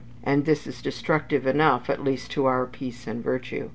[0.23, 3.69] And this is destructive enough, at least to our peace and virtue.